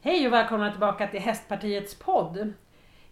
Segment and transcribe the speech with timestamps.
[0.00, 2.52] Hej och välkomna tillbaka till Hästpartiets podd.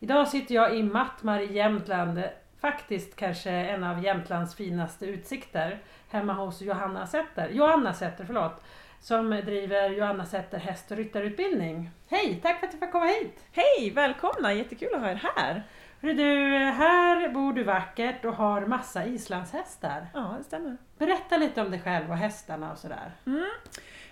[0.00, 2.22] Idag sitter jag i Mattmar i Jämtland,
[2.60, 8.62] faktiskt kanske en av Jämtlands finaste utsikter, hemma hos Johanna Setter, Johanna Setter, förlåt,
[9.00, 11.90] som driver Johanna Setter häst och ryttarutbildning.
[12.08, 13.44] Hej, tack för att jag fick komma hit!
[13.52, 14.52] Hej, välkomna!
[14.52, 15.62] Jättekul att ha er här.
[16.00, 20.06] Hörru du, här bor du vackert och har massa islandshästar.
[20.14, 20.76] Ja, det stämmer.
[20.98, 23.12] Berätta lite om dig själv och hästarna och sådär.
[23.26, 23.50] Mm.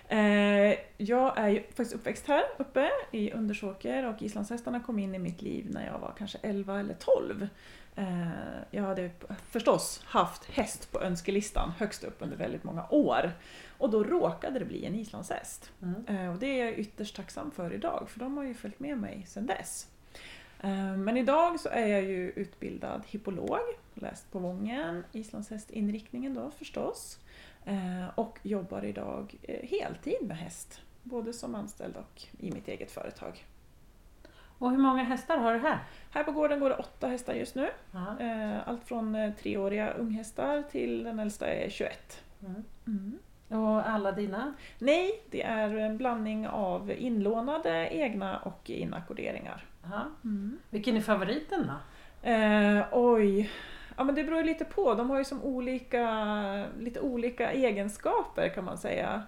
[0.09, 5.19] Eh, jag är ju faktiskt uppväxt här uppe i Undersåker och islandshästarna kom in i
[5.19, 7.47] mitt liv när jag var kanske 11 eller 12.
[7.95, 8.27] Eh,
[8.71, 9.09] jag hade
[9.49, 13.31] förstås haft häst på önskelistan högst upp under väldigt många år.
[13.77, 15.71] Och då råkade det bli en islandshäst.
[15.81, 16.05] Mm.
[16.07, 18.97] Eh, och det är jag ytterst tacksam för idag, för de har ju följt med
[18.97, 19.87] mig sedan dess.
[20.61, 23.59] Eh, Men idag så är jag ju utbildad hippolog,
[23.93, 27.19] läst på Vången, islandshästinriktningen då förstås.
[27.65, 32.91] Eh, Och jobbar idag eh, heltid med häst, både som anställd och i mitt eget
[32.91, 33.45] företag.
[34.57, 35.79] Och hur många hästar har du här?
[36.11, 37.69] Här på gården går det åtta hästar just nu.
[37.91, 38.19] Ja.
[38.19, 42.23] Eh, Allt från treåriga unghästar till den äldsta är 21.
[42.45, 42.63] Mm.
[42.87, 43.19] Mm.
[43.63, 44.53] Och alla dina?
[44.79, 49.65] Nej, det är en blandning av inlånade, egna och inackorderingar.
[50.23, 50.57] Mm.
[50.69, 52.29] Vilken är favoriten då?
[52.29, 53.49] Eh, oj.
[53.97, 54.93] Ja men det beror ju lite på.
[54.93, 59.23] De har ju som olika, lite olika egenskaper kan man säga.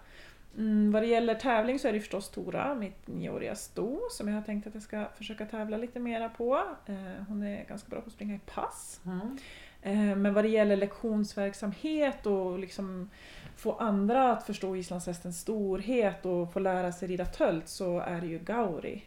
[0.57, 4.35] Mm, vad det gäller tävling så är det förstås Tora, mitt nioåriga sto, som jag
[4.35, 6.63] har tänkt att jag ska försöka tävla lite mera på.
[6.85, 9.01] Eh, hon är ganska bra på att springa i pass.
[9.05, 9.37] Mm.
[9.81, 13.09] Eh, men vad det gäller lektionsverksamhet och liksom
[13.55, 18.27] få andra att förstå islandshästens storhet och få lära sig rida tölt så är det
[18.27, 19.03] ju Gauri,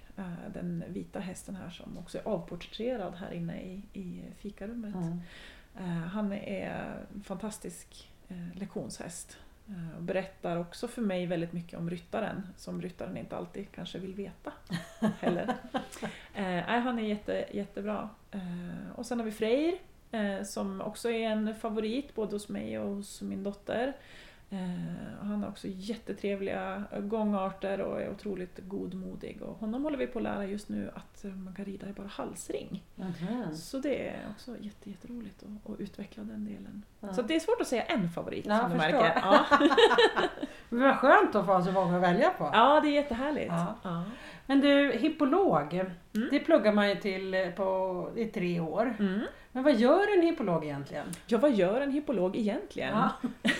[0.55, 4.95] den vita hästen här som också är avporträtterad här inne i, i fikarummet.
[4.95, 5.21] Mm.
[5.77, 11.79] Eh, Han är en fantastisk eh, lektionshäst eh, och berättar också för mig väldigt mycket
[11.79, 14.53] om ryttaren som ryttaren inte alltid kanske vill veta
[15.21, 15.55] heller.
[16.35, 18.09] Eh, han är jätte, jättebra.
[18.31, 19.79] Eh, och sen har vi Freyr
[20.11, 23.93] eh, som också är en favorit både hos mig och hos min dotter.
[24.53, 24.59] Eh,
[25.23, 29.43] han har också jättetrevliga gångarter och är otroligt godmodig.
[29.43, 31.93] Och honom håller vi på att lära just nu att eh, man kan rida i
[31.93, 32.85] bara halsring.
[32.97, 33.55] Mhm.
[33.57, 36.83] Så det är också jätte, jätteroligt att, att utveckla den delen.
[37.01, 37.13] Ja.
[37.13, 39.13] Så det är svårt att säga en favorit Ja, som du märker.
[39.23, 39.45] Ja.
[40.69, 42.51] Men vad skönt att få så många att välja på.
[42.53, 43.49] ja, det är jättehärligt.
[43.53, 43.75] Ja.
[43.83, 44.05] Ja.
[44.47, 45.75] Men du, hippolog,
[46.15, 46.29] Mm.
[46.31, 48.95] det pluggar man ju till på, i tre år.
[48.99, 49.21] Mm.
[49.53, 51.07] Men vad gör en hippolog egentligen?
[51.27, 52.97] Ja, vad gör en hippolog egentligen?
[52.99, 53.11] Ja.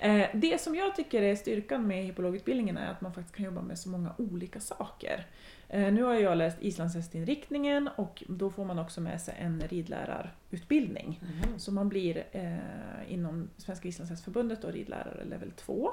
[0.00, 3.62] Eh, det som jag tycker är styrkan med hippologutbildningen är att man faktiskt kan jobba
[3.62, 5.26] med så många olika saker.
[5.68, 11.20] Eh, Nu har jag läst islandshästinriktningen och då får man också med sig en ridlärarutbildning.
[11.22, 11.58] Mhm.
[11.58, 15.90] Så man blir eh, inom Svenska islandshästförbundet och ridlärare level 2.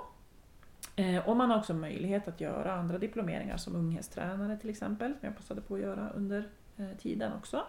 [0.96, 5.20] Eh, och man har också möjlighet att göra andra diplomeringar som unghästtränare till exempel, som
[5.28, 7.64] jag passade på att göra under eh, tiden också.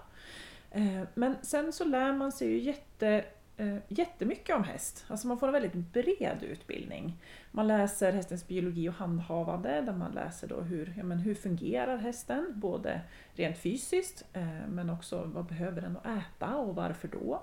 [0.70, 3.24] Eh, men sen så lär man sig ju jätte,
[3.56, 5.04] eh, jättemycket om häst.
[5.08, 7.22] Alltså man får en väldigt bred utbildning.
[7.50, 11.96] Man läser hästens biologi och handhavande, där man läser då hur, ja, men hur fungerar
[11.96, 13.00] hästen, både
[13.34, 17.42] rent fysiskt eh, men också vad behöver den att äta och varför då.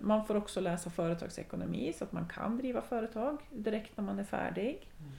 [0.00, 4.24] Man får också läsa företagsekonomi så att man kan driva företag direkt när man är
[4.24, 4.88] färdig.
[5.00, 5.12] Mm.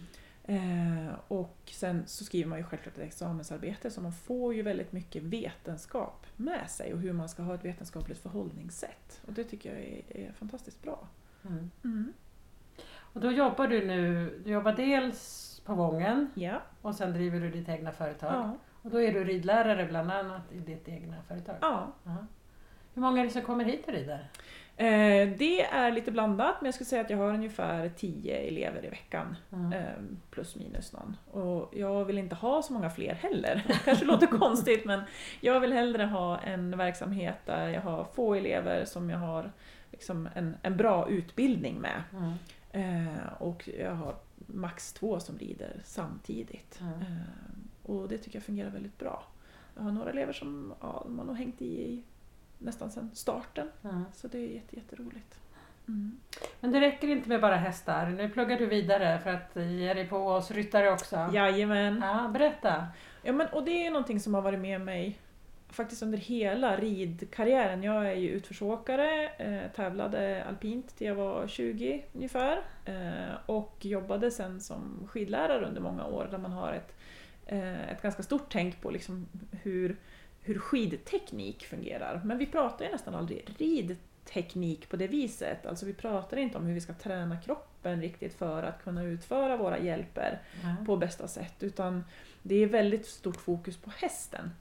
[0.49, 4.91] Eh, Och sen så skriver man ju självklart ett examensarbete så man får ju väldigt
[4.91, 9.21] mycket vetenskap med sig och hur man ska ha ett vetenskapligt förhållningssätt.
[9.27, 11.07] Och det tycker jag är, är fantastiskt bra.
[11.83, 12.13] Mm.
[13.13, 16.61] Och då jobbar du nu, du jobbar dels på Vången Ja.
[16.81, 18.33] och sen driver du ditt egna företag.
[18.33, 18.57] Ja.
[18.81, 21.55] Och då är du ridlärare bland annat i ditt egna företag.
[21.61, 21.93] ja.
[22.03, 22.15] Ja.
[22.93, 24.29] Hur många är det som kommer hit och rider?
[24.79, 28.85] Eh, Det är lite blandat men jag skulle säga att jag har ungefär 10 elever
[28.85, 29.35] i veckan.
[29.53, 29.73] Mm.
[29.73, 29.93] Eh,
[30.31, 31.17] plus minus någon.
[31.31, 33.63] Och jag vill inte ha så många fler heller.
[33.67, 35.01] Det kanske låter konstigt men
[35.41, 39.51] jag vill hellre ha en verksamhet där jag har få elever som jag har
[39.91, 42.03] liksom en, en bra utbildning med.
[42.13, 42.33] Mm.
[43.07, 46.79] Eh, och jag har max två som rider samtidigt.
[46.81, 46.93] Mm.
[46.93, 49.23] Eh, och det tycker jag fungerar väldigt bra.
[49.75, 52.03] Jag har några elever som ja, de har hängt i
[52.59, 53.67] nästan sedan starten.
[53.83, 54.03] Mm.
[54.13, 55.39] Så det är jätte, jätteroligt.
[55.87, 56.19] Mm.
[56.59, 58.09] Men det räcker inte med bara hästar.
[58.09, 61.29] Nu pluggar du vidare för att ge dig på oss ryttare också.
[61.33, 61.99] Jajamän.
[62.01, 62.87] Ja, berätta.
[63.23, 65.19] Ja, men, och det är någonting som har varit med mig
[65.69, 67.83] faktiskt under hela ridkarriären.
[67.83, 74.31] Jag är ju utförsåkare, eh, tävlade alpint till jag var 20 ungefär eh, och jobbade
[74.31, 76.95] sen som skidlärare under många år där man har ett,
[77.45, 79.97] eh, ett ganska stort tänk på liksom hur,
[80.49, 82.21] hur skidteknik fungerar.
[82.25, 83.97] Men vi pratar ju nästan aldrig ridteknik
[84.33, 85.65] teknik på det viset.
[85.65, 89.57] Alltså vi pratar inte om hur vi ska träna kroppen riktigt för att kunna utföra
[89.57, 90.85] våra hjälper Ja.
[90.85, 91.53] på bästa sätt.
[91.59, 92.03] Utan
[92.43, 94.51] det är väldigt stort fokus på hästen.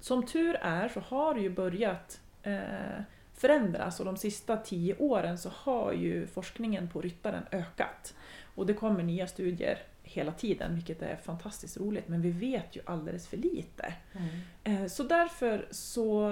[0.00, 2.60] Som tur är så har det ju börjat eh,
[3.34, 8.14] förändras och de sista tio åren så har ju forskningen på ryttaren ökat.
[8.54, 12.80] Och det kommer nya studier hela tiden vilket är fantastiskt roligt men vi vet ju
[12.84, 13.94] alldeles för lite.
[14.12, 14.82] Mm.
[14.82, 16.28] Eh, Så därför så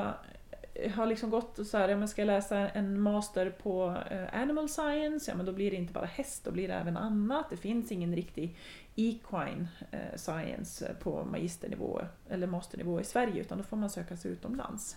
[0.75, 3.51] eh, har jag liksom gått och så här, ja, men ska jag läsa en master
[3.51, 6.75] på eh, animal science, ja men då blir det inte bara häst, då blir det
[6.75, 7.51] även annat.
[7.51, 8.57] Det finns ingen riktig
[8.97, 9.69] equine
[10.17, 14.97] science på magisternivå eller masternivå i Sverige utan då får man söka sig utomlands.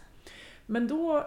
[0.66, 1.26] Men då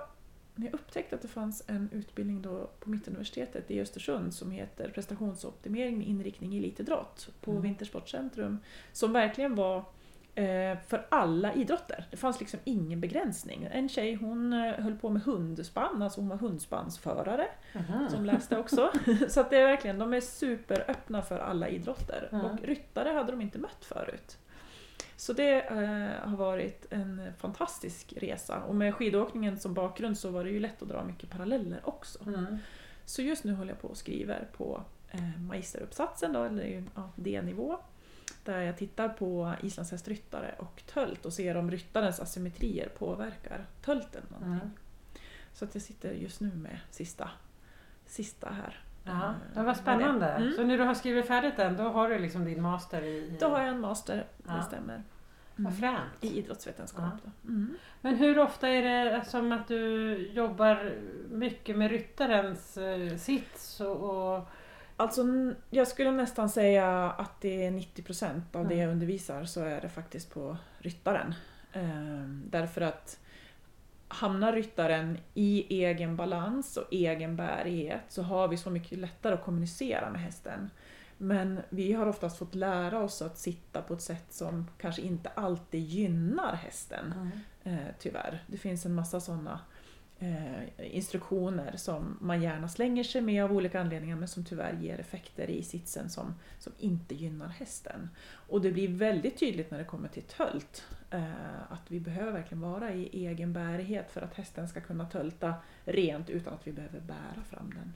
[0.55, 4.89] när jag upptäckte att det fanns en utbildning då på Mittuniversitetet i Östersund som heter
[4.91, 7.63] prestationsoptimering med inriktning i elitidrott på Mm.
[7.63, 8.59] Vintersportcentrum
[8.93, 9.85] som verkligen var
[10.35, 12.05] eh, för alla idrotter.
[12.11, 13.69] Det fanns liksom ingen begränsning.
[13.73, 18.09] En tjej hon eh, höll på med hundspann, alltså hon var hundspannsförare Mhm.
[18.11, 18.91] som läste också.
[19.29, 22.29] Så att det är verkligen, de är superöppna för alla idrotter.
[22.33, 22.45] Mm.
[22.47, 24.39] Och ryttare hade de inte mött förut.
[25.21, 28.63] Så det eh, har varit en fantastisk resa.
[28.63, 32.19] Och med skidåkningen som bakgrund så var det ju lätt att dra mycket paralleller också.
[32.27, 32.59] Mm.
[33.05, 37.79] Så just nu håller jag på och skriver på eh, magisteruppsatsen, då, eller ja, D-nivå.
[38.45, 44.53] Där jag tittar på islandshästryttare och tölt och ser om ryttarens asymmetrier påverkar tölten någonting.
[44.53, 44.71] Mm.
[45.53, 47.31] Så att jag sitter just nu med sista,
[48.07, 48.85] sista här.
[49.11, 50.27] Ja, det Eh, var spännande.
[50.27, 50.53] Mm.
[50.53, 53.37] Så när du har skrivit färdigt den, då har du liksom din master i...
[53.41, 54.53] Då har jag en master, Ja.
[54.53, 55.03] det stämmer.
[55.57, 56.01] Vad fränt.
[56.21, 57.05] I idrottsvetenskap.
[57.25, 57.31] Ja.
[57.43, 57.49] Då.
[57.49, 57.75] Mm.
[58.01, 60.93] Men hur ofta är det som att du jobbar
[61.31, 64.35] mycket med ryttarens eh, sits och...
[64.37, 64.49] och
[64.97, 65.23] Alltså,
[65.71, 68.79] jag skulle nästan säga att det är 90% av det Mm.
[68.79, 71.35] jag undervisar så är det faktiskt på ryttaren.
[71.73, 73.20] Ehm, därför att
[74.13, 79.45] hamnar ryttaren i egen balans och egen bärighet så har vi så mycket lättare att
[79.45, 80.71] kommunicera med hästen.
[81.19, 85.29] Men vi har oftast fått lära oss att sitta på ett sätt som kanske inte
[85.29, 87.31] alltid gynnar hästen.
[87.63, 88.45] Eh, tyvärr.
[88.47, 89.61] Det finns en massa sådana
[90.21, 95.01] eh, instruktioner som man gärna slänger sig med av olika anledningar men som tyvärr ger
[95.01, 98.09] effekter i sitsen som, som inte gynnar hästen.
[98.33, 102.61] Och det blir väldigt tydligt när det kommer till tölt eh, att vi behöver verkligen
[102.61, 107.01] vara i egen bärighet för att hästen ska kunna tölta rent utan att vi behöver
[107.01, 107.93] bära fram den.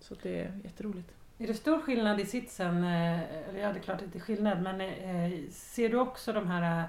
[0.00, 1.10] Så det är jätteroligt.
[1.38, 2.84] Är det stor skillnad i sitsen?
[2.84, 5.98] Eh, eller ja, det är klart att det inte är skillnad, men eh, ser du
[5.98, 6.88] också de här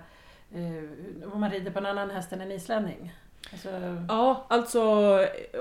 [0.54, 0.84] eh, eh,
[1.34, 3.14] om man rider på en annan häst än en islänning?
[3.52, 3.70] Alltså,
[4.08, 4.82] Ja, alltså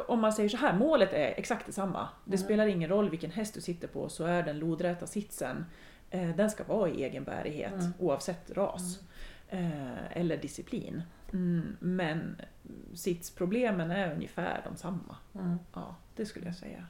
[0.08, 2.08] om man säger så här, målet är exakt detsamma.
[2.24, 2.44] Det Mm.
[2.44, 5.66] spelar ingen roll vilken häst du sitter på så är den lodräta sitsen,
[6.10, 7.92] eh, den ska vara i egen bärighet Mm.
[7.98, 8.98] oavsett ras
[9.48, 11.02] eh, eller disciplin.
[11.32, 12.36] Mm, men
[12.94, 15.16] sitsproblemen är ungefär de samma.
[15.34, 15.58] mm.
[15.74, 16.86] Ja, det skulle jag säga.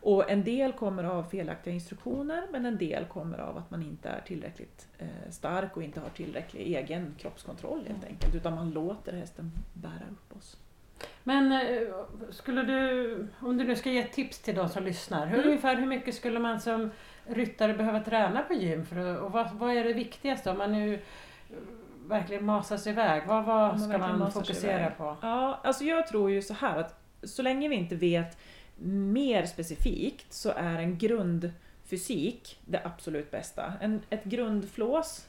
[0.00, 4.08] Och en del kommer av felaktiga instruktioner men en del kommer av att man inte
[4.08, 8.08] är tillräckligt eh, stark och inte har tillräcklig egen kroppskontroll helt Mm.
[8.12, 8.34] enkelt.
[8.34, 10.56] Utan man låter hästen bära upp oss.
[11.24, 11.88] Men eh,
[12.30, 15.46] skulle du, om du nu ska ge ett tips till de som lyssnar, hur, Mm.
[15.48, 16.90] ungefär hur mycket skulle man som
[17.26, 18.86] ryttare behöva träna på gym?
[18.86, 21.00] För, att- och vad, vad är det viktigaste om man nu eh,
[22.06, 23.22] verkligen masar sig iväg?
[23.26, 25.16] Vad, vad man ska man fokusera på?
[25.22, 28.38] Ja, alltså jag tror ju så här att så länge vi inte vet
[28.78, 33.72] mer specifikt så är en grundfysik det absolut bästa.
[33.80, 35.26] En, ett grundflås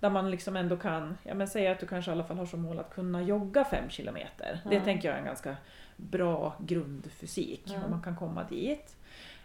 [0.00, 2.46] där man liksom ändå kan, ja men säg att du kanske i alla fall har
[2.46, 4.60] som mål att kunna jogga fem kilometer.
[4.64, 4.84] Det Mm.
[4.84, 5.56] tänker jag är en ganska
[5.96, 7.84] bra grundfysik, Mm.
[7.84, 8.96] om man kan komma dit.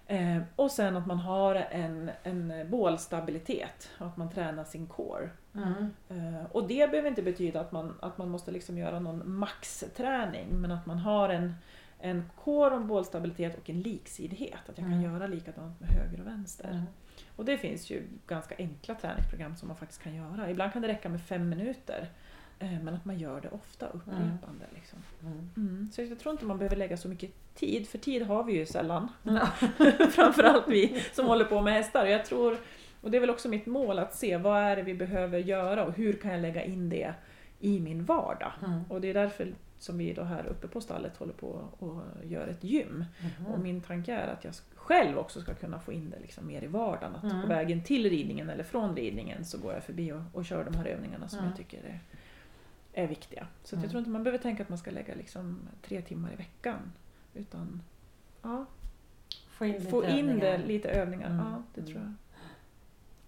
[0.07, 5.29] Eh, och sen att man har en, en bålstabilitet att man tränar sin core.
[5.55, 5.93] Mm.
[6.09, 10.47] Eh, Och det behöver inte betyda att man, att man måste liksom göra någon maxträning
[10.61, 11.55] men att man har en,
[11.99, 14.53] en core, en bålstabilitet och en liksidighet.
[14.69, 15.01] Att jag kan Mm.
[15.13, 16.69] göra likadant med höger och vänster.
[16.71, 16.83] Mm.
[17.35, 20.49] Och det finns ju ganska enkla träningsprogram som man faktiskt kan göra.
[20.49, 22.09] Ibland kan det räcka med fem minuter.
[22.59, 24.65] eh, Men att man gör det ofta, upprepande.
[24.75, 24.99] Liksom.
[25.23, 25.49] Mm.
[25.57, 25.89] Mm.
[25.91, 28.65] Så jag tror inte man behöver lägga så mycket tid, för tid har vi ju
[28.65, 29.07] sällan.
[29.23, 29.45] Ja.
[30.09, 32.05] Framförallt vi som håller på med hästar.
[32.05, 32.57] Jag tror,
[33.01, 35.85] och det är väl också mitt mål att se vad är det vi behöver göra
[35.85, 37.13] och hur kan jag lägga in det
[37.59, 38.51] i min vardag.
[38.65, 38.83] Mm.
[38.89, 41.47] Och det är därför som vi då här uppe på stallet håller på
[41.79, 43.05] och gör ett gym.
[43.45, 43.63] Och Mhm.
[43.63, 46.67] min tanke är att jag själv också ska kunna få in det liksom mer i
[46.67, 47.15] vardagen.
[47.15, 47.41] Att Mm.
[47.41, 50.77] på vägen till ridningen eller från ridningen så går jag förbi och, och kör de
[50.77, 51.49] här övningarna som Mm.
[51.49, 51.99] jag tycker är,
[53.03, 53.47] är viktiga.
[53.63, 53.83] Så Mm.
[53.83, 56.79] jag tror inte man behöver tänka att man ska lägga liksom tre timmar i veckan.
[57.33, 57.81] Utan
[58.41, 58.65] ja,
[59.49, 60.67] Få in lite få in det, övningar.
[60.67, 61.27] lite övningar.
[61.29, 61.45] Mm.
[61.45, 62.13] Ja, det tror jag.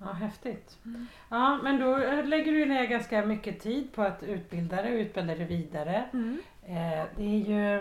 [0.02, 0.78] Ja, häftigt.
[0.86, 1.08] Mm.
[1.30, 5.36] Ja, men då lägger du ner ganska mycket tid på att utbilda dig och utbilda
[5.36, 6.04] dig vidare.
[6.14, 6.38] Mm.
[6.66, 7.76] Eh, det är ju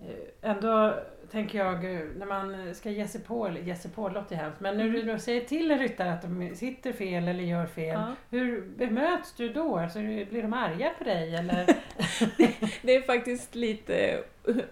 [0.00, 0.94] eh, ändå
[1.30, 4.76] tänker jag eh, när man ska ge sig på, ge sig på låter hemskt, men
[4.76, 8.14] när du då säger till en ryttare att de sitter fel eller gör fel, Ja.
[8.30, 9.78] hur bemöts du då?
[9.78, 11.66] Alltså, blir de arga på dig eller?
[12.82, 14.22] Det är faktiskt lite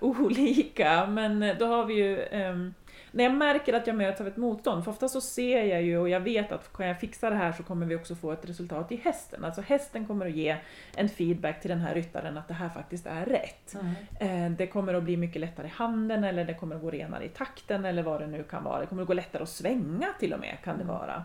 [0.01, 2.23] olika, men då har vi ju...
[2.23, 2.75] ehm,
[3.13, 5.99] när jag märker att jag möts av ett motstånd, för ofta så ser jag ju
[5.99, 8.49] och jag vet att kan jag fixa det här så kommer vi också få ett
[8.49, 9.45] resultat i hästen.
[9.45, 10.57] Alltså hästen kommer att ge
[10.97, 13.77] en feedback till den här ryttaren att det här faktiskt är rätt.
[14.21, 17.25] Eh, Det kommer att bli mycket lättare i handen eller det kommer att gå renare
[17.25, 18.81] i takten eller vad det nu kan vara.
[18.81, 20.95] Det kommer att gå lättare att svänga till och med kan det Mm.
[20.97, 21.25] vara.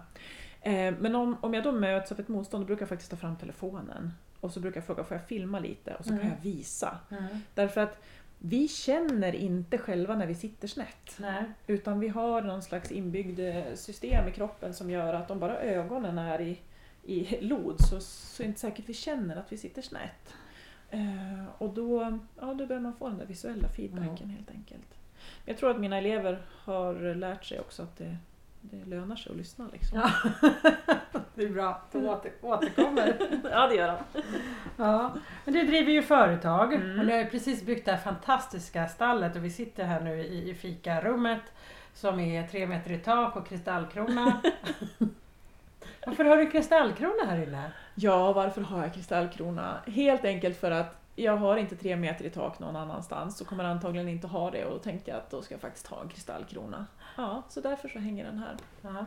[0.62, 3.18] Eh, Men om, om jag då möts av ett motstånd då brukar jag faktiskt ta
[3.18, 6.32] fram telefonen och så brukar jag fråga får jag filma lite och så kan Mm.
[6.36, 6.98] jag visa.
[7.12, 7.24] Mm.
[7.54, 8.00] Därför att
[8.48, 11.18] vi känner inte själva när vi sitter snett.
[11.18, 11.44] Nej.
[11.68, 15.60] Utan vi har någon slags inbyggd eh, system i kroppen som gör att om bara
[15.60, 16.60] ögonen är i,
[17.04, 20.34] i lod så, så är det inte säkert vi känner att vi sitter snett.
[20.90, 24.96] Eh, och då, ja, då börjar man få den där visuella feedbacken helt enkelt.
[25.46, 28.18] Jag tror att mina elever har lärt sig också att det,
[28.62, 29.70] det lönar sig att lyssna.
[29.74, 30.00] Liksom.
[30.00, 30.12] Ja.
[31.36, 33.18] det är bra, de åter, återkommer.
[33.52, 34.22] ja, det gör de.
[34.78, 35.14] Ja,
[35.46, 37.00] men du driver ju företag Mm.
[37.00, 40.20] och ni har ju precis byggt det här fantastiska stallet och vi sitter här nu
[40.22, 41.42] i, i fikarummet
[41.94, 44.42] som är tre meter i tak och kristallkrona.
[46.06, 47.72] Varför har du kristallkrona här inne?
[47.96, 49.78] Ja, varför har jag kristallkrona?
[49.88, 53.64] Helt enkelt för att jag har inte tre meter i tak någon annanstans och kommer
[53.64, 56.10] antagligen inte ha det och då tänkte jag att då ska jag faktiskt ha en
[56.10, 56.86] kristallkrona.
[57.18, 58.56] Ja, så därför så hänger den här.
[58.82, 59.06] Ja.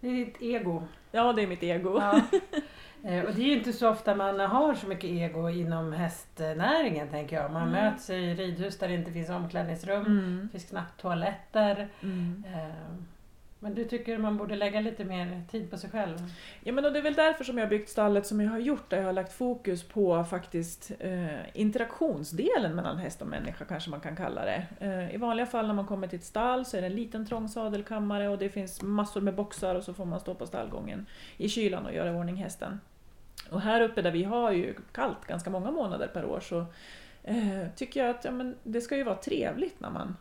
[0.00, 0.82] Det är ditt ego.
[1.12, 1.98] Ja, det är mitt ego.
[2.00, 2.20] Ja.
[3.04, 7.08] Eh, Och det är ju inte så ofta man har så mycket ego inom hästnäringen
[7.08, 7.52] tänker jag.
[7.52, 7.84] Man Mm.
[7.84, 10.40] möts i ridhus där det inte finns omklädningsrum, Mm.
[10.42, 11.88] det finns knappt toaletter.
[12.02, 12.44] Mm.
[12.54, 12.94] Eh,
[13.60, 16.16] men du tycker man borde lägga lite mer tid på sig själv?
[16.64, 18.58] Ja, men och det är väl därför som jag har byggt stallet som jag har
[18.58, 23.90] gjort, där jag har lagt fokus på faktiskt eh, interaktionsdelen mellan häst och människa, kanske
[23.90, 24.66] man kan kalla det.
[24.80, 27.26] Eh, I vanliga fall när man kommer till ett stall så är det en liten
[27.26, 31.06] trång sadelkammare och det finns massor med boxar och så får man stå på stallgången
[31.36, 32.80] i kylan och göra i ordning hästen.
[33.50, 36.66] Och här uppe där vi har ju kallt ganska många månader per år så
[37.22, 40.16] eh, tycker jag att ja, men det ska ju vara trevligt när man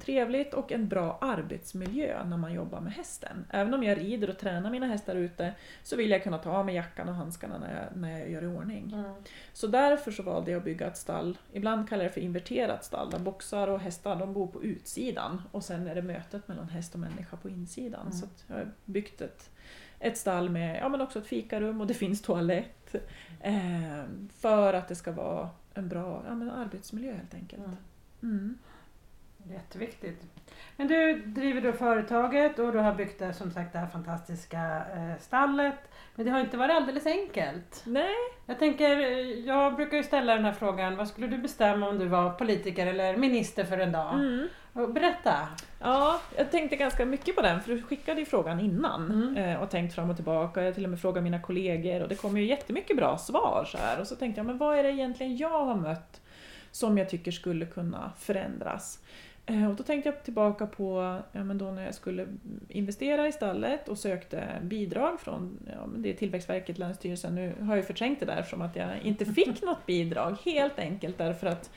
[0.00, 3.44] trevligt och en bra arbetsmiljö när man jobbar med hästen.
[3.50, 6.66] Även om jag rider och tränar mina hästar ute så vill jag kunna ta av
[6.66, 8.94] mig jackan och handskarna när jag, när jag gör i ordning.
[9.52, 12.84] Så därför så valde jag att bygga ett stall, ibland kallar jag det för inverterat
[12.84, 16.68] stall, där boxar och hästar de bor på utsidan och sen är det mötet mellan
[16.68, 18.00] häst och människa på insidan.
[18.00, 18.12] Mm.
[18.12, 19.50] Så jag har byggt ett,
[19.98, 22.94] ett stall med ja, men också ett fikarum och det finns toalett.
[23.40, 24.02] Eh,
[24.38, 27.62] för att det ska vara en bra ja, men arbetsmiljö helt enkelt.
[27.62, 28.58] Mm.
[29.50, 30.22] Jätteviktigt.
[30.76, 34.82] Men du driver då företaget och du har byggt det, som sagt det här fantastiska
[34.94, 35.74] eh, stallet.
[36.14, 37.82] Men det har inte varit alldeles enkelt.
[37.86, 38.14] Nej,
[38.46, 41.98] Jag tänker, eh, jag brukar ju ställa den här frågan, vad skulle du bestämma om
[41.98, 44.14] du var politiker eller minister för en dag?
[44.14, 44.48] mm.
[44.94, 45.48] Berätta!
[45.80, 49.36] Ja, jag tänkte ganska mycket på den för du skickade ju frågan innan Mm.
[49.36, 50.62] eh, och tänkt fram och tillbaka.
[50.62, 53.78] Jag till och med frågat mina kollegor och det kom ju jättemycket bra svar så
[53.78, 54.00] här.
[54.00, 56.20] Och så tänkte jag, men vad är det egentligen jag har mött
[56.70, 58.98] som jag tycker skulle kunna förändras?
[59.46, 62.26] Eh, Och då tänkte jag tillbaka på ja, men då när jag skulle
[62.68, 67.34] investera i stallet och sökte bidrag från ja, men det är Tillväxtverket, Länsstyrelsen.
[67.34, 70.36] Nu har jag förträngt det där eftersom att jag inte fick något bidrag.
[70.44, 71.70] Helt enkelt därför att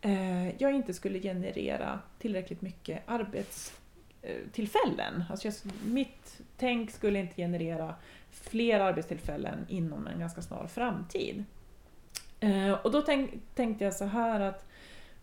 [0.00, 5.24] eh, jag inte skulle generera tillräckligt mycket arbetstillfällen.
[5.30, 7.94] Alltså jag, mitt tänk skulle inte generera
[8.30, 11.44] fler arbetstillfällen inom en ganska snar framtid.
[12.40, 14.66] Eh, och då tänk, tänkte jag så här att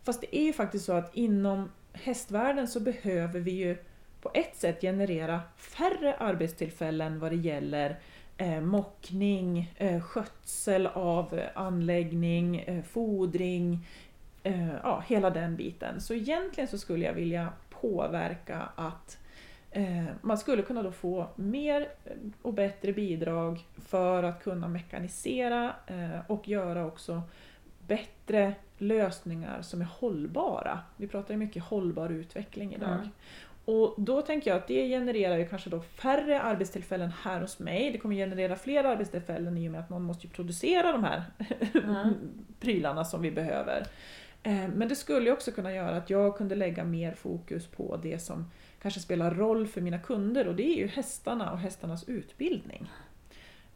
[0.02, 3.76] Fast det är ju faktiskt så att inom hästvärlden så behöver vi ju
[4.20, 7.98] på ett sätt generera färre arbetstillfällen vad det gäller
[8.36, 13.86] eh, mockning, eh, skötsel av eh, anläggning, eh, fodring,
[14.42, 16.00] eh, ja, hela den biten.
[16.00, 19.18] Så egentligen så skulle jag vilja påverka att
[19.70, 25.74] eh, man skulle kunna då få mer eh, och bättre bidrag för att kunna mekanisera
[25.86, 27.22] eh, och göra också
[27.90, 30.78] bättre lösningar som är hållbara.
[30.96, 32.94] Vi pratar ju mycket hållbar utveckling idag.
[32.94, 33.08] Mm.
[33.64, 37.90] Och då tänker jag att det genererar ju kanske då färre arbetstillfällen här hos mig.
[37.92, 41.22] Det kommer generera fler arbetstillfällen i och med att någon måste ju producera de här
[41.84, 42.14] Mm.
[42.60, 43.86] prylarna som vi behöver.
[44.42, 48.18] Eh, Men det skulle också kunna göra att jag kunde lägga mer fokus på det
[48.18, 48.50] som
[48.82, 52.90] kanske spelar roll för mina kunder och det är ju hästarna och hästarnas utbildning.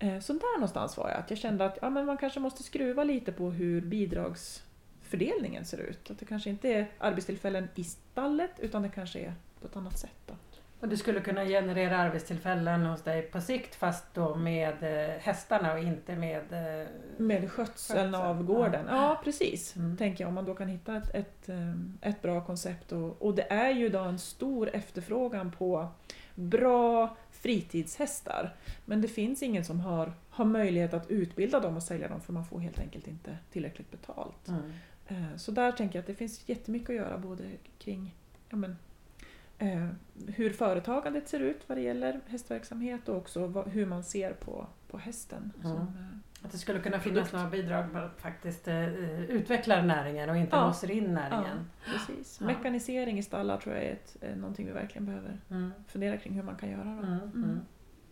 [0.04, 2.62] Eh, så där någonstans var jag, att jag kände att ja, men man kanske måste
[2.62, 6.10] skruva lite på hur bidragsfördelningen ser ut.
[6.10, 9.98] Att det kanske inte är arbetstillfällen i stallet utan det kanske är på ett annat
[9.98, 10.16] sätt.
[10.26, 10.34] Då.
[10.80, 15.72] Och du skulle kunna generera arbetstillfällen hos dig på sikt fast då med eh, hästarna
[15.72, 16.52] och inte med...
[16.52, 18.86] Eh, Med skötseln Skötsel, av gården.
[18.88, 18.96] ja.
[18.96, 19.76] Ja, precis.
[19.76, 19.96] Mm.
[19.96, 22.92] Tänker jag, om man då kan hitta ett, ett, eh, ett bra koncept.
[22.92, 25.88] Och, och det är ju idag en stor efterfrågan på
[26.34, 28.54] bra fritidshästar.
[28.84, 32.32] Men det finns ingen som har, har möjlighet att utbilda dem och sälja dem för
[32.32, 34.48] man får helt enkelt inte tillräckligt betalt.
[34.48, 35.38] mm.
[35.38, 37.44] Så där tänker jag att det finns jättemycket att göra både
[37.78, 38.14] kring
[38.48, 38.76] ja, men,
[40.26, 44.66] hur företagandet ser ut vad det gäller hästverksamhet och också vad, hur man ser på,
[44.90, 45.52] på hästen.
[45.64, 45.76] Mm.
[45.76, 50.30] Som, eh, Att det skulle kunna finnas några bidrag för att faktiskt eh, utveckla näringen
[50.30, 50.66] och inte Ja.
[50.66, 51.70] låser in näringen.
[51.92, 52.38] precis.
[52.40, 52.46] Ja.
[52.46, 55.72] Mekanisering i stallar tror jag är ett, eh, någonting vi verkligen behöver Mm.
[55.88, 56.84] fundera kring hur man kan göra.
[56.84, 56.90] Då.
[57.06, 57.18] Mm.
[57.34, 57.60] Mm.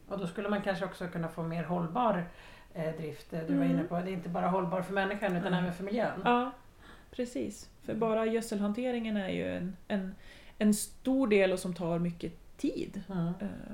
[0.09, 2.25] Och då skulle man kanske också kunna få mer hållbar
[2.75, 3.33] eh, drift.
[3.33, 3.71] Eh, Du var Mm.
[3.79, 5.59] inne på det är inte bara hållbar för människan utan Mm.
[5.65, 6.21] även för miljön.
[6.25, 6.53] Ja,
[7.11, 7.71] precis.
[7.83, 10.15] För bara gödselhanteringen är ju en, en,
[10.62, 13.02] en stor del och som tar mycket tid.
[13.12, 13.33] Mm.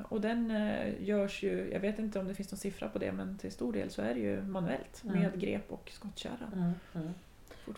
[0.08, 3.12] Och den eh, görs ju, jag vet inte om det finns någon siffra på det,
[3.12, 5.20] men till stor del så är det ju manuellt Mm.
[5.20, 6.50] med grep och skottkärra.
[6.94, 7.10] Mm.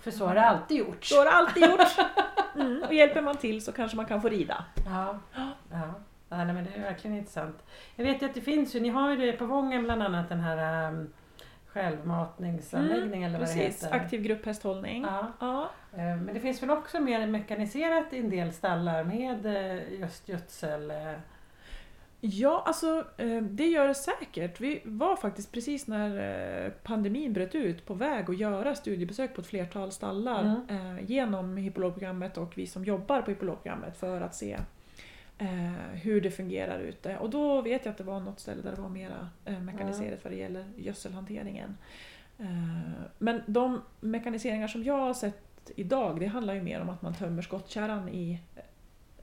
[0.00, 1.08] För så har det alltid gjorts.
[1.08, 1.96] Så har det alltid gjorts!
[2.54, 2.82] Mm.
[2.82, 4.64] Och hjälper man till så kanske man kan få rida.
[4.86, 5.18] Ja.
[5.70, 5.94] ja.
[6.28, 7.62] Ja, nej, men det är verkligen intressant.
[7.96, 10.28] Jag vet ju att det finns ju, ni har ju det på Vången bland annat
[10.28, 11.12] den här um,
[11.72, 13.96] självmatningsanläggningen eller vad det Mm, Precis, heter.
[13.96, 15.02] aktiv grupphästhållning.
[15.02, 15.26] Ja.
[15.40, 15.70] Ja.
[15.92, 20.28] Eh, Men det finns väl också mer mekaniserat i en del stallar med eh, just
[20.28, 20.90] gödsel?
[20.90, 21.12] eh,
[22.22, 23.04] Ja, alltså
[23.42, 24.60] det gör det säkert.
[24.60, 29.46] Vi var faktiskt precis när pandemin bröt ut på väg att göra studiebesök på ett
[29.46, 34.58] flertal stallar eh, genom hippologprogrammet och vi som jobbar på hippologprogrammet för att se
[35.40, 37.18] eh, hur det fungerar ute.
[37.18, 40.24] Och då vet jag att det var något ställe där det var mera eh, mekaniserat
[40.24, 41.76] vad det gäller gödselhanteringen.
[42.38, 42.46] Eh,
[43.18, 47.14] men de mekaniseringar som jag har sett idag, det handlar ju mer om att man
[47.14, 48.62] tömmer skottkärran i eh,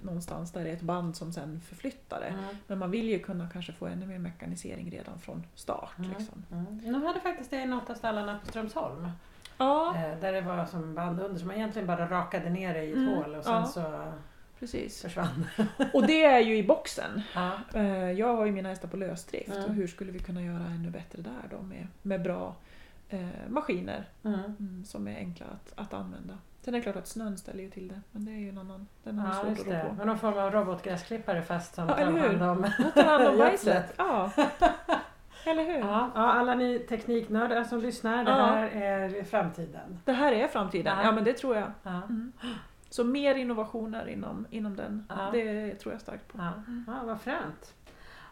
[0.02, 2.28] någonstans där det är ett band som sen förflyttar det.
[2.28, 2.44] Mm.
[2.68, 5.98] Men man vill ju kunna kanske få ännu mer mekanisering redan från start.
[5.98, 6.10] Mm.
[6.18, 6.46] Liksom.
[6.52, 6.94] Mm.
[6.94, 9.08] De hade faktiskt det i något av stallarna på Strömsholm.
[9.58, 12.84] Ja, Eh, Där det var som band under, så man egentligen bara rakade ner det
[12.84, 14.14] i ett Mm, hål och sen så
[14.60, 15.02] precis.
[15.02, 15.48] försvann
[15.94, 17.22] Och det är ju i boxen.
[17.36, 17.52] ja.
[17.74, 19.64] Eh, Jag har ju mina hästar på lösdrift Mm.
[19.64, 22.56] och hur skulle vi kunna göra ännu bättre där då med, med bra
[23.10, 24.84] eh, maskiner Mm.
[24.86, 26.38] som är enkla att, att använda.
[26.62, 28.58] Sen är det klart att snön ställer ju till det, men det är ju en
[28.58, 29.96] annan, den har Ja, svårt att rå på.
[29.98, 32.72] Men någon form av robotgräsklippare fast som Ja, tar hand om...
[32.78, 33.98] Då tar hand om Gödslet.
[33.98, 33.98] bajset.
[33.98, 34.32] Ja.
[35.52, 35.78] Eller hur?
[35.80, 38.46] Ja, ja, alla ni tekniknördar som lyssnar, det Ja.
[38.46, 40.00] här är framtiden.
[40.06, 41.04] Det här är framtiden, Ja.
[41.04, 41.72] ja men det tror jag.
[41.84, 41.90] Ja.
[42.10, 42.32] Mm.
[42.90, 45.30] Så mer innovationer inom, inom den, Ja.
[45.34, 46.38] det tror jag starkt på.
[46.38, 46.54] Ja,
[46.88, 47.74] ja vad fränt.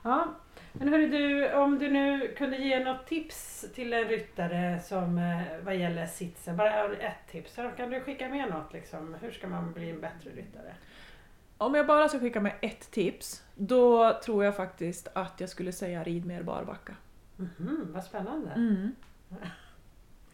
[0.03, 0.27] Ja,
[0.73, 5.41] men hörru du, om du nu kunde ge något tips till en ryttare som eh,
[5.63, 7.59] vad gäller sitsen, bara ett tips.
[7.77, 9.15] Kan du skicka med något liksom?
[9.21, 10.75] Hur ska man bli en bättre ryttare?
[11.57, 15.71] Om jag bara ska skicka med ett tips, då tror jag faktiskt att jag skulle
[15.71, 16.95] säga rid mer barbacka.
[17.35, 18.51] Mhm, vad spännande.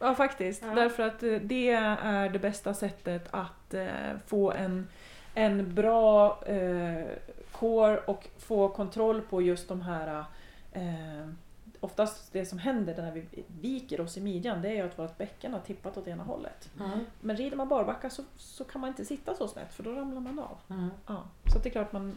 [0.02, 0.62] Ja, faktiskt.
[0.62, 0.74] Ja.
[0.74, 3.86] Därför att eh, det är det bästa sättet att eh,
[4.26, 4.88] få en,
[5.34, 7.04] en bra eh,
[7.52, 10.24] kår och få kontroll på just de här
[10.72, 11.28] eh,
[11.80, 15.18] Oftast det som händer när vi viker oss i midjan det är ju att vårt
[15.18, 16.70] bäcken har tippat åt ena hållet.
[16.80, 19.92] Mm, Men rider man barbacka så, så kan man inte sitta så snett för då
[19.92, 20.58] ramlar man av.
[20.68, 20.90] mm.
[21.06, 22.14] Ja, så det är klart man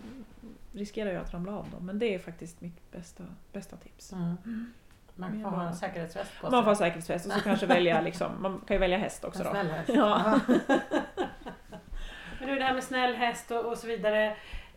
[0.73, 4.13] riskerar ju att ramla av då, men det är faktiskt mitt bästa, bästa tips.
[4.13, 4.73] Mm.
[5.15, 6.51] Man får ha en säkerhetsväst på sig.
[6.51, 9.39] Man får ha säkerhetsväst och så kanske välja liksom, man kan ju välja häst också
[9.39, 9.51] En då.
[9.51, 9.89] snäll häst.
[9.95, 10.39] Ja.
[12.39, 14.25] Men nu det här med snäll häst och, och så vidare.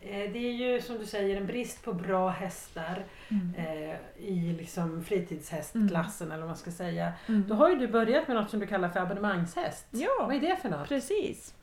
[0.01, 3.53] Eh, det är ju som du säger en brist på bra hästar Mm.
[3.57, 7.11] eh, i liksom fritidshästklassen eller vad man ska säga.
[7.27, 7.45] Mm.
[7.47, 9.87] Då har ju du börjat med något som du kallar för abonnemangshäst.
[9.91, 10.89] Vad Ja, är det för något?
[10.89, 11.53] precis.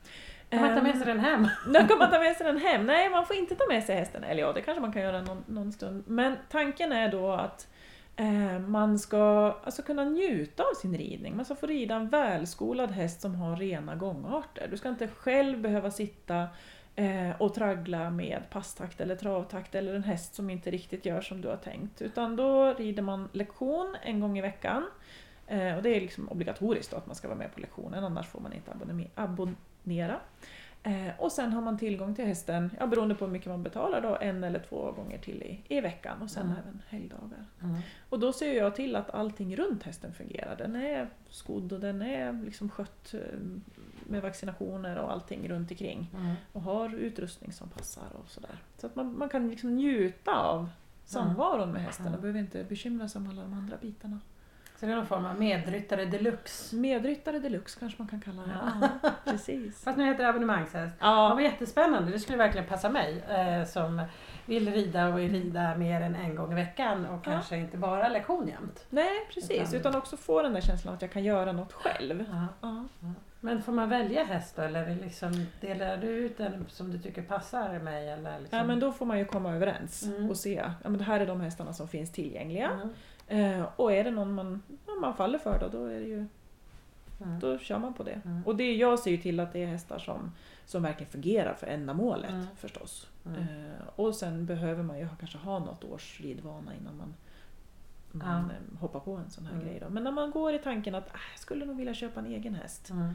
[0.49, 1.47] Kan man ta med Ehm, sig den hem?
[1.73, 2.85] Då kan man ta med sig den hem.
[2.85, 4.23] Nej, man får inte ta med sig hästen.
[4.23, 6.03] Eller ja, det kanske man kan göra någon, någon stund.
[6.07, 7.76] Men tanken är då att eh,
[8.19, 11.35] Eh, man ska alltså kunna njuta av sin ridning.
[11.35, 14.67] Man ska få rida en välskolad häst som har rena gångarter.
[14.71, 16.47] Du ska inte själv behöva sitta
[16.95, 21.41] eh, och traggla med passtakt eller travtakt eller en häst som inte riktigt gör som
[21.41, 22.01] du har tänkt.
[22.01, 24.83] Utan då rider man lektion en gång i veckan.
[25.47, 28.27] Eh, och det är liksom obligatoriskt då att man ska vara med på lektionen, annars
[28.27, 28.71] får man inte
[29.15, 30.19] abonnera.
[30.87, 34.01] Eh, och sen har man tillgång till hästen, ja, beroende på hur mycket man betalar,
[34.01, 36.57] då, en eller två gånger till i, i veckan och sen Mm.
[36.63, 37.45] även helgdagar.
[37.63, 37.79] Mm.
[38.09, 40.55] Och då ser jag till att allting runt hästen fungerar.
[40.55, 43.19] Den är skodd och den är liksom skött eh,
[44.09, 46.09] med vaccinationer och allting runt omkring.
[46.17, 46.33] Mm.
[46.53, 48.55] Och har utrustning som passar och sådär.
[48.77, 50.69] Så att man, man kan liksom njuta av
[51.05, 52.21] samvaron med hästen och Mm.
[52.21, 54.19] behöver inte bekymra sig om alla de andra bitarna.
[54.79, 56.75] Så det är någon form av medryttare deluxe.
[56.75, 58.57] Medryttare deluxe kanske man kan kalla det.
[59.01, 59.09] Ja.
[59.31, 59.83] Precis.
[59.83, 60.95] Fast nu heter det abonnemangshäst.
[60.99, 62.11] Ja, Ja, vad jättespännande.
[62.11, 64.01] Det skulle verkligen passa mig eh, som
[64.45, 67.31] vill rida och rida mer än en gång i veckan och Ja.
[67.31, 68.85] kanske inte bara lektion jämt.
[68.89, 69.51] nej precis.
[69.73, 72.25] Utan- Utan också få den där känslan att jag kan göra något själv.
[72.61, 72.85] Ja.
[73.39, 76.99] Men får man välja häst då eller det liksom, delar du ut den som du
[76.99, 78.09] tycker passar mig?
[78.09, 78.57] Eller liksom?
[78.57, 80.29] Ja men då får man ju komma överens Mm.
[80.29, 80.63] och se.
[80.83, 82.69] Ja, men det här är de hästarna som finns tillgängliga.
[82.71, 82.89] Mm.
[83.27, 84.61] Eh, och är det någon man,
[85.01, 86.25] man faller för då, då, är det ju,
[87.21, 87.39] Mm.
[87.39, 88.21] då kör man på det.
[88.25, 88.43] Mm.
[88.45, 90.31] Och det, jag ser ju till att det är hästar som,
[90.65, 92.45] som verkligen fungerar för ändamålet Mm.
[92.55, 93.07] förstås.
[93.25, 93.39] Mm.
[93.41, 97.13] Eh, och sen behöver man ju kanske ha något års ridvana innan man,
[98.11, 98.55] man Ja.
[98.75, 99.65] eh, hoppar på en sån här Mm.
[99.65, 99.79] grej.
[99.79, 99.89] Då.
[99.89, 102.55] Men när man går i tanken att ah, jag skulle nog vilja köpa en egen
[102.55, 102.89] häst.
[102.89, 103.13] Mm.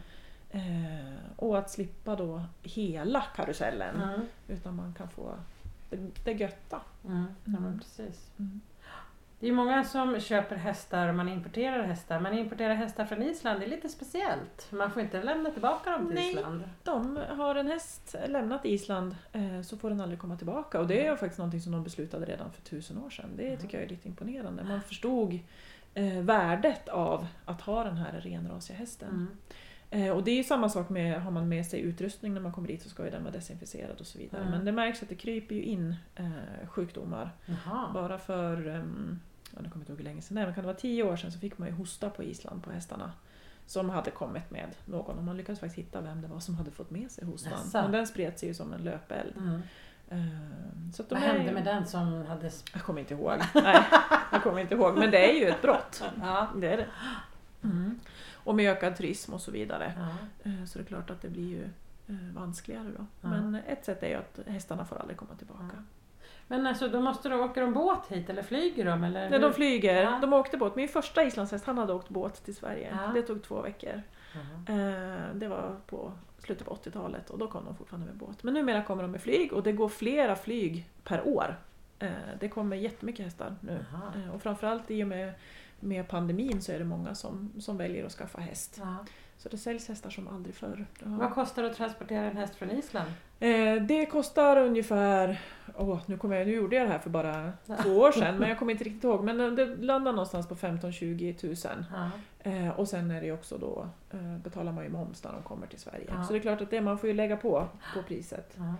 [0.51, 4.03] Eh, och att slippa då hela karusellen.
[4.03, 4.20] Mm.
[4.48, 5.35] Utan man kan få
[5.90, 6.81] det, det götta.
[7.03, 7.25] Ja,
[7.79, 8.31] precis.
[9.42, 9.57] Mm.
[9.57, 12.20] Det är många som köper hästar och man importerar hästar.
[12.20, 14.68] Man importerar hästar från Island, det är lite speciellt.
[14.70, 16.31] Man får inte lämna tillbaka dem till Nej.
[16.33, 16.62] Island.
[16.83, 20.81] De har en häst lämnat Island eh, så får den aldrig komma tillbaka.
[20.81, 23.31] Och det är ju faktiskt någonting som de beslutade redan för tusen år sedan.
[23.37, 23.61] Det Mm.
[23.61, 24.64] tycker jag är lite imponerande.
[24.64, 25.38] Man förstod
[25.94, 29.09] eh, värdet av att ha den här renrasiga hästen.
[29.09, 29.28] Mm.
[29.90, 32.52] Eh, och det är ju samma sak med, har man med sig utrustning när man
[32.52, 34.40] kommer dit så ska ju den vara desinficerad och så vidare.
[34.40, 34.50] Mm.
[34.55, 37.31] Men det märks att det kryper ju in eh, sjukdomar.
[37.46, 37.90] Jaha.
[37.94, 39.20] Bara för, um,
[39.54, 41.02] ja, nu kommer jag inte ihåg hur länge sedan är, men kan det vara tio
[41.02, 43.12] år sedan så fick man ju hosta på Island på hästarna.
[43.66, 46.70] Som hade kommit med någon och man lyckades faktiskt hitta vem det var som hade
[46.70, 47.52] fått med sig hostan.
[47.52, 47.82] Jaså?
[47.82, 49.36] Men den spred sig ju som en löpeld.
[49.36, 49.60] Mm.
[50.08, 52.50] Eh, så Vad hände ju- med den som hade...
[52.72, 53.38] Jag kommer inte ihåg.
[53.54, 53.82] Nej,
[54.32, 54.98] jag kommer inte ihåg.
[54.98, 56.02] Men det är ju ett brott.
[56.20, 56.48] Ja.
[56.56, 56.86] Det är det.
[57.62, 58.00] Mm.
[58.34, 59.92] Och med ökad turism och så vidare.
[59.96, 60.50] Ja.
[60.50, 61.62] Eh, Så det är klart att det blir ju
[62.08, 63.06] eh, vanskligare då.
[63.20, 63.28] Ja.
[63.28, 65.84] Men ett sätt är ju att hästarna får aldrig komma tillbaka.
[66.48, 69.05] Men alltså då måste du åka de båt hit eller flyger de?
[69.05, 70.02] Eller Nej, de flyger.
[70.02, 70.18] Ja.
[70.22, 70.76] De åkte båt.
[70.76, 72.98] Min första islandshäst han hade åkt båt till Sverige.
[73.07, 73.12] Ja.
[73.14, 74.02] Det tog två veckor.
[74.68, 78.42] Eh, Det var på slutet på 80-talet och då kom de fortfarande med båt.
[78.42, 81.57] Men numera kommer de med flyg och det går flera flyg per år.
[81.98, 83.85] Eh, Det kommer jättemycket hästar nu.
[83.92, 84.02] Jaha.
[84.24, 85.33] Eh, Och framförallt i och med,
[85.81, 88.76] med pandemin så är det många som, som väljer att skaffa häst.
[88.81, 88.96] Ja.
[89.37, 90.87] Så det säljs hästar som aldrig förr.
[91.02, 93.11] Vad kostar det att transportera en häst från Island?
[93.88, 95.40] Det kostar ungefär,
[95.76, 98.48] åh, nu, kommer jag, nu gjorde jag det här för bara två år sedan men
[98.48, 99.24] jag kommer inte riktigt ihåg.
[99.24, 101.85] Men eh, det landar någonstans på 15-20 tusen.
[101.92, 102.11] Ja.
[102.50, 105.66] Eh, och sen är det också då, eh, betalar man ju moms när de kommer
[105.66, 106.04] till Sverige.
[106.08, 106.24] Ja.
[106.24, 108.54] Så det är klart att det man får ju lägga på, på priset.
[108.58, 108.74] Ja.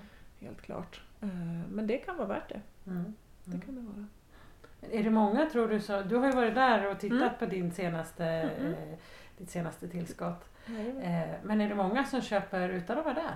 [0.47, 1.01] Helt klart.
[1.21, 1.29] Eh,
[1.71, 2.61] men det kan vara värt det.
[2.91, 3.15] Mm.
[3.45, 3.61] Det Mm.
[3.61, 4.07] kan det vara.
[5.01, 6.03] Är det många tror du så?
[6.03, 7.35] Du har ju varit där och tittat Mm.
[7.39, 8.99] på din senaste, eh,
[9.39, 10.49] ditt senaste tillskott.
[11.03, 13.35] Eh, men är det många som köper utan att vara där?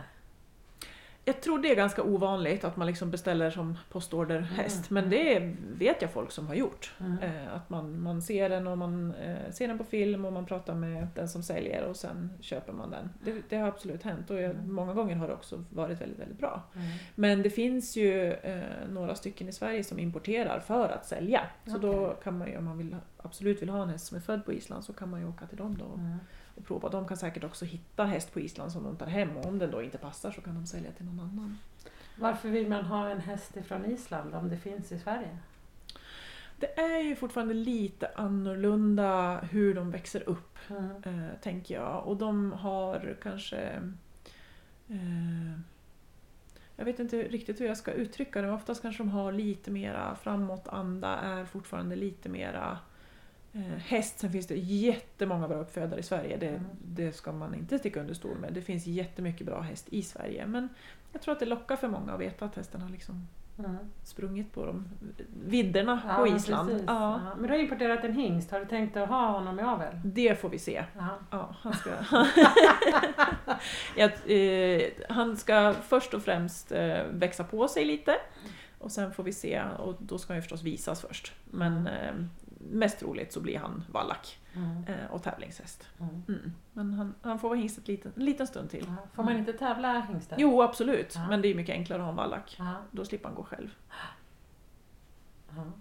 [1.29, 4.91] Jag tror det är ganska ovanligt att man liksom beställer som postorderhäst.
[4.91, 6.95] Men det vet jag folk som har gjort.
[7.01, 7.19] Mm.
[7.23, 10.47] Eh, att man, man ser den och man eh, ser den på film och man
[10.47, 13.11] pratar med den som säljer och sen köper man den.
[13.25, 14.75] Det, det har absolut hänt och jag, Mm.
[14.75, 16.63] många gånger har det också varit väldigt, väldigt bra.
[16.75, 16.87] Mm.
[17.15, 18.61] Men det finns ju eh,
[18.91, 21.41] några stycken i Sverige som importerar för att sälja.
[21.67, 22.17] Så då Okej.
[22.25, 24.53] kan man ju, om man vill, absolut vill ha en häst som är född på
[24.53, 26.17] Island så kan man ju åka till dem då Mm.
[26.57, 26.89] Och prova.
[26.89, 29.71] De kan säkert också hitta häst på Island som de tar hem och om den
[29.71, 31.59] då inte passar så kan de sälja till någon annan.
[32.19, 35.39] Varför vill man ha en häst ifrån Island om det finns i Sverige?
[36.59, 40.91] Det är ju fortfarande lite annorlunda hur de växer upp, Mm.
[41.05, 42.07] eh, tänker jag.
[42.07, 43.59] Och de har kanske...
[44.89, 45.53] Eh,
[46.77, 49.71] jag vet inte riktigt hur jag ska uttrycka det, men oftast kanske de har lite
[49.71, 52.79] mera framåtanda, är fortfarande lite mera
[53.79, 54.19] häst.
[54.19, 56.63] Sen finns det jättemånga bra uppfödare i Sverige, det, Mm.
[56.85, 58.53] det ska man inte sticka under stol med.
[58.53, 60.69] Det finns jättemycket bra häst i Sverige, men
[61.13, 63.77] jag tror att det lockar för många att veta att hästen har liksom Mm.
[64.05, 64.89] sprungit på de
[65.47, 66.71] vidderna Ja, på Island.
[66.71, 67.21] Ja, Ja.
[67.35, 70.01] Men du har importerat en hingst, har du tänkt att ha honom i avel?
[70.05, 70.85] det får vi se.
[70.97, 71.09] Ja.
[71.31, 71.91] Ja, han, ska...
[73.97, 78.17] Jag, eh, han ska först och främst eh, växa på sig lite
[78.79, 81.33] och sen får vi se och då ska han ju förstås visas först.
[81.45, 82.13] Men eh,
[82.71, 84.85] mest troligt så blir han vallack Mm.
[84.87, 85.89] eh, och tävlingshäst.
[86.01, 86.23] Mm.
[86.29, 86.53] Mm.
[86.73, 88.85] Men han, han får vara hingst ett liten, en liten stund till.
[88.89, 88.95] Ja.
[89.15, 90.37] Får man inte tävla hingstar?
[90.41, 91.13] Jo, absolut.
[91.15, 91.29] Ja.
[91.29, 92.57] Men det är mycket enklare att ha en vallack.
[92.59, 92.75] Ja.
[92.91, 93.75] Då slipper han gå själv.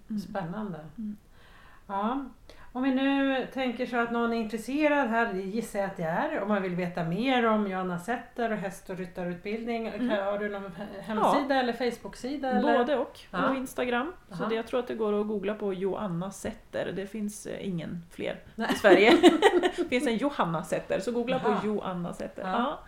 [0.09, 0.19] Mm.
[0.21, 0.79] Spännande.
[0.97, 1.17] Mm.
[1.87, 2.25] Ja.
[2.75, 6.41] Om vi nu tänker så att någon är intresserad här, gissar jag att det är,
[6.41, 10.09] om man vill veta mer om Johanna Setter och häst och ryttarutbildning, Mm.
[10.25, 12.49] har du någon he- hemsida eller Facebook-sida?
[12.51, 12.77] Eller?
[12.77, 13.19] Både och.
[13.31, 13.49] Ja.
[13.49, 14.13] Och Instagram.
[14.29, 14.49] Så Aha.
[14.49, 16.91] det, jag tror att det går att googla på Joanna Setter.
[16.95, 18.67] Det finns eh, ingen fler Nej.
[18.71, 19.13] i Sverige.
[19.77, 21.59] det finns en Johanna Setter, så googla Jaha.
[21.61, 22.41] på Joanna Setter.
[22.43, 22.79] Ja.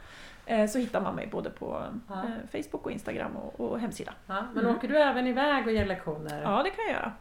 [0.45, 0.55] Ja.
[0.55, 2.13] Eh, Så hittar man mig både på Ja.
[2.15, 4.13] eh, Facebook och Instagram och, och hemsida.
[4.27, 4.43] Ja.
[4.53, 4.75] Men Mm.
[4.75, 6.41] åker du även iväg och ger lektioner?
[6.41, 7.11] Ja, det kan jag göra.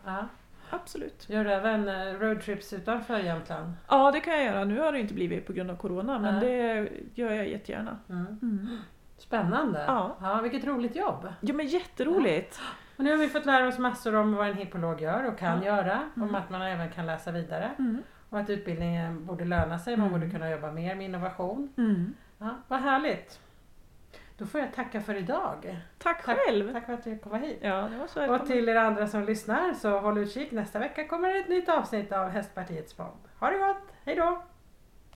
[0.71, 0.77] Ja.
[0.83, 1.27] Absolut.
[1.31, 3.73] Gör du även eh, roadtrips utanför Jämtland?
[3.89, 4.65] Ja, det kan jag göra.
[4.65, 7.99] Nu har det inte blivit på grund av Corona, men det gör jag jättegärna.
[8.11, 8.27] Mm.
[8.43, 8.79] Mm.
[9.19, 9.85] Spännande!
[9.87, 10.17] Ja.
[10.21, 10.41] ja.
[10.41, 11.29] Vilket roligt jobb!
[11.41, 12.61] Ja, men jätteroligt.
[12.97, 15.63] Och nu har vi fått lära oss massor om vad en hippolog gör och kan
[15.63, 15.77] Ja.
[15.77, 16.03] göra.
[16.17, 16.29] Mm.
[16.29, 17.71] Om att man även kan läsa vidare.
[17.79, 18.03] Mm.
[18.31, 19.97] Och att utbildningen borde löna sig.
[19.97, 20.21] Man Mm.
[20.21, 21.73] borde kunna jobba mer med innovation.
[21.77, 22.15] Mm.
[22.39, 23.41] Ja, vad härligt!
[24.39, 25.79] Då får jag tacka för idag.
[25.99, 26.39] Tack Tack.
[26.39, 26.73] själv!
[26.73, 27.59] Tack för att du kom hit.
[27.61, 30.53] Ja, det var så Och till er andra som lyssnar så håll utkik.
[30.53, 33.19] Nästa vecka kommer ett nytt avsnitt av Hästpartiets podd.
[33.41, 33.93] Ha det gott!
[34.05, 34.43] Hej då!